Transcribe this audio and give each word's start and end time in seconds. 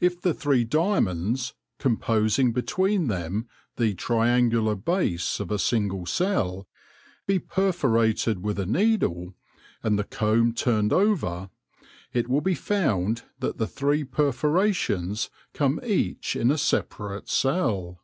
If 0.00 0.20
the 0.20 0.34
three 0.34 0.64
diamonds, 0.64 1.54
composing 1.78 2.52
between 2.52 3.06
them 3.08 3.48
the 3.76 3.94
triangular 3.94 4.74
base 4.74 5.40
of 5.40 5.50
a 5.50 5.58
single 5.58 6.04
cell, 6.04 6.68
be 7.26 7.38
perforated 7.38 8.42
with 8.42 8.58
a 8.58 8.66
needle, 8.66 9.32
and 9.82 9.98
the 9.98 10.04
comb 10.04 10.52
turned 10.52 10.92
over, 10.92 11.48
it 12.12 12.28
will 12.28 12.42
be 12.42 12.54
found 12.54 13.22
that 13.38 13.56
the 13.56 13.66
three 13.66 14.04
perfora 14.04 14.74
tions 14.74 15.30
come 15.54 15.80
each 15.82 16.36
in 16.36 16.50
a 16.50 16.58
separate 16.58 17.30
cell. 17.30 18.02